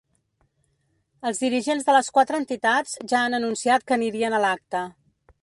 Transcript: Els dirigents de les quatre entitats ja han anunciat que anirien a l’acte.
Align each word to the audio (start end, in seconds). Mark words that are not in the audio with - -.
Els 1.29 1.41
dirigents 1.43 1.85
de 1.89 1.95
les 1.97 2.09
quatre 2.17 2.41
entitats 2.45 2.97
ja 3.13 3.21
han 3.27 3.41
anunciat 3.41 3.87
que 3.93 3.99
anirien 4.01 4.39
a 4.39 4.43
l’acte. 4.49 4.85